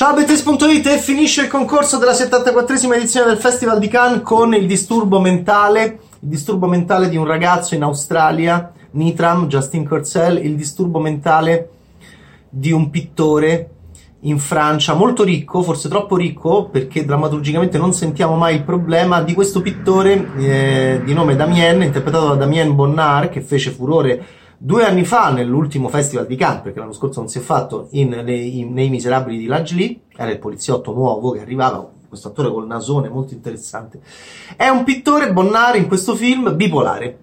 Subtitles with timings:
[0.00, 4.66] Ciao Bettes.it e finisce il concorso della 74esima edizione del Festival di Cannes con il
[4.66, 11.00] disturbo mentale, il disturbo mentale di un ragazzo in Australia, Nitram, Justin Kurzel, il disturbo
[11.00, 11.68] mentale
[12.48, 13.70] di un pittore
[14.20, 19.34] in Francia molto ricco, forse troppo ricco perché drammaturgicamente non sentiamo mai il problema di
[19.34, 24.24] questo pittore eh, di nome Damien, interpretato da Damien Bonnard che fece furore
[24.62, 28.10] due anni fa nell'ultimo festival di Cannes, perché l'anno scorso non si è fatto in,
[28.10, 33.08] nei, nei Miserabili di Lajli, era il poliziotto nuovo che arrivava, questo attore col nasone
[33.08, 34.00] molto interessante.
[34.54, 37.18] È un pittore Bonnard in questo film bipolare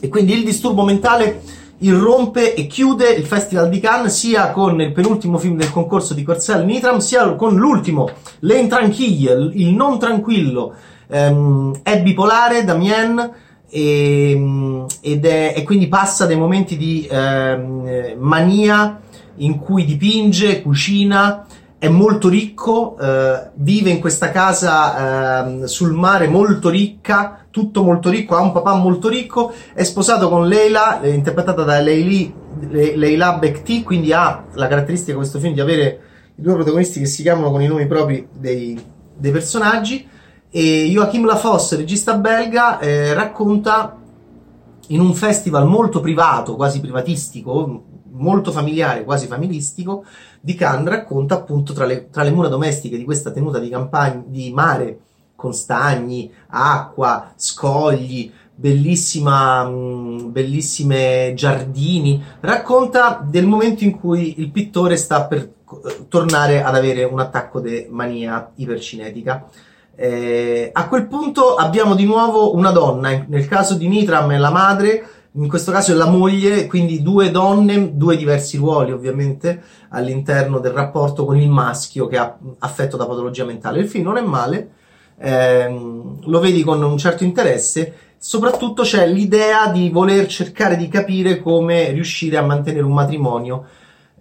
[0.00, 1.42] e quindi il disturbo mentale
[1.78, 6.22] irrompe e chiude il Festival di Cannes sia con il penultimo film del concorso di
[6.22, 8.08] Corsel Nitram, sia con l'ultimo,
[8.38, 10.72] L'Intranquille, il non tranquillo,
[11.08, 13.32] ehm, è bipolare, Damien,
[13.68, 19.00] e, ed è, e quindi passa dei momenti di ehm, mania
[19.36, 21.46] in cui dipinge, cucina,
[21.84, 28.08] è molto ricco, eh, vive in questa casa eh, sul mare molto ricca, tutto molto
[28.08, 32.32] ricco, ha un papà molto ricco, è sposato con Leila, eh, interpretata da Leili,
[32.70, 36.00] Le, Leila Bekti, quindi ha la caratteristica di questo film di avere
[36.36, 38.82] i due protagonisti che si chiamano con i nomi propri dei,
[39.14, 40.08] dei personaggi.
[40.56, 43.98] E Joachim Lafosse, regista belga, eh, racconta
[44.86, 50.04] in un festival molto privato, quasi privatistico, molto familiare, quasi familistico,
[50.40, 54.22] di Cannes racconta appunto tra le, tra le mura domestiche di questa tenuta di, campagna,
[54.24, 55.00] di mare
[55.34, 64.96] con stagni, acqua, scogli, bellissima, mh, bellissime giardini, racconta del momento in cui il pittore
[64.98, 69.48] sta per eh, tornare ad avere un attacco di mania ipercinetica.
[69.96, 74.50] Eh, a quel punto abbiamo di nuovo una donna, nel caso di Nitram è la
[74.50, 80.58] madre, in questo caso è la moglie, quindi due donne, due diversi ruoli ovviamente all'interno
[80.58, 83.80] del rapporto con il maschio che ha affetto da patologia mentale.
[83.80, 84.70] Il film non è male,
[85.18, 91.40] ehm, lo vedi con un certo interesse, soprattutto c'è l'idea di voler cercare di capire
[91.40, 93.66] come riuscire a mantenere un matrimonio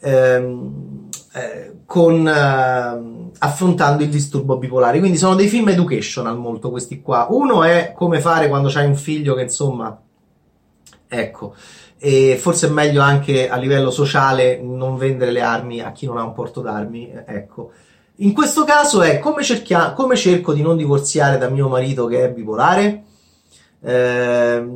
[0.00, 4.98] ehm, eh, con, eh, affrontando il disturbo bipolare.
[4.98, 7.26] Quindi sono dei film educational molto questi qua.
[7.30, 10.00] Uno è come fare quando c'hai un figlio che insomma
[11.12, 11.56] Ecco,
[11.98, 16.18] e forse è meglio anche a livello sociale non vendere le armi a chi non
[16.18, 17.72] ha un porto d'armi, ecco.
[18.18, 22.24] In questo caso è come, cerchia- come cerco di non divorziare da mio marito che
[22.24, 23.02] è bipolare?
[23.82, 24.68] Eh,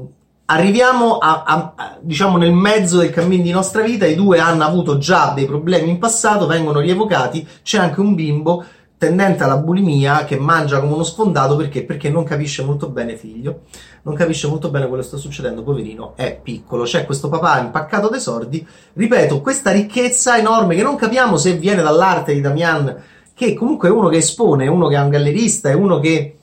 [0.46, 4.64] arriviamo a, a, a, diciamo nel mezzo del cammino di nostra vita, i due hanno
[4.64, 8.64] avuto già dei problemi in passato, vengono rievocati, c'è anche un bimbo
[8.96, 11.84] tendente alla bulimia che mangia come uno sfondato perché?
[11.84, 13.62] Perché non capisce molto bene figlio,
[14.02, 18.08] non capisce molto bene quello che sta succedendo, poverino, è piccolo, c'è questo papà impaccato
[18.08, 23.02] dei sordi, ripeto, questa ricchezza enorme che non capiamo se viene dall'arte di Damian,
[23.34, 26.36] che comunque è uno che espone, è uno che è un gallerista, è uno che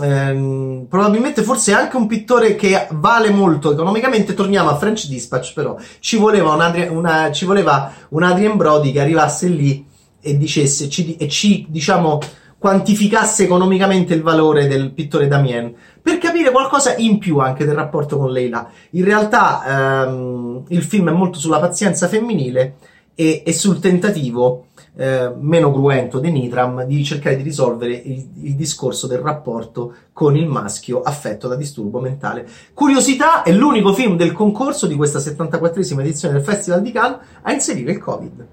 [0.00, 5.76] ehm, probabilmente forse anche un pittore che vale molto economicamente, torniamo a French Dispatch però,
[6.00, 9.84] ci voleva un, Adri- una, ci voleva un Adrien Brody che arrivasse lì
[10.20, 12.20] e dicesse ci, e ci diciamo
[12.58, 18.16] quantificasse economicamente il valore del pittore Damien per capire qualcosa in più anche del rapporto
[18.16, 18.68] con Leila.
[18.90, 22.76] In realtà ehm, il film è molto sulla pazienza femminile
[23.14, 28.54] e, e sul tentativo eh, meno cruento di Nitram di cercare di risolvere il, il,
[28.54, 32.46] discorso del rapporto con il maschio affetto da disturbo mentale.
[32.74, 37.52] Curiosità, è l'unico film del concorso di questa 74esima edizione del Festival di Cannes a
[37.52, 38.46] inserire il Covid.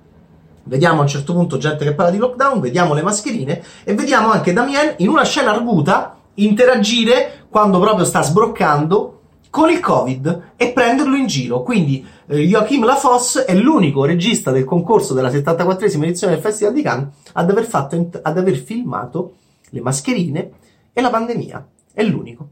[0.63, 4.31] Vediamo a un certo punto gente che parla di lockdown, vediamo le mascherine e vediamo
[4.31, 9.18] anche Damien in una scena arguta interagire quando proprio sta sbroccando
[9.49, 11.63] con il Covid e prenderlo in giro.
[11.63, 16.81] Quindi eh, Joachim Lafosse è l'unico regista del concorso della 74esima edizione del Festival di
[16.81, 19.35] Cannes ad aver, fatto, ad aver filmato
[19.69, 20.51] le mascherine
[20.93, 21.67] e la pandemia.
[21.93, 22.49] È l'unico.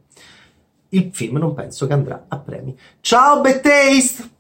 [0.90, 2.78] Il film non penso che andrà a premi.
[3.02, 4.36] Ciao, Bad Taste!